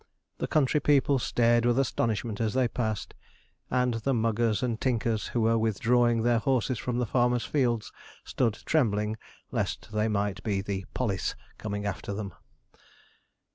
The 0.39 0.47
country 0.47 0.79
people 0.79 1.19
stared 1.19 1.63
with 1.63 1.77
astonishment 1.77 2.41
as 2.41 2.55
they 2.55 2.67
passed, 2.67 3.13
and 3.69 3.93
the 4.01 4.15
muggers 4.15 4.63
and 4.63 4.81
tinkers, 4.81 5.27
who 5.27 5.41
were 5.41 5.59
withdrawing 5.59 6.23
their 6.23 6.39
horses 6.39 6.79
from 6.79 6.97
the 6.97 7.05
farmers' 7.05 7.45
fields, 7.45 7.91
stood 8.23 8.55
trembling, 8.65 9.17
lest 9.51 9.91
they 9.91 10.07
might 10.07 10.41
be 10.41 10.59
the 10.59 10.87
'pollis' 10.95 11.35
coming 11.59 11.85
after 11.85 12.15
them. 12.15 12.33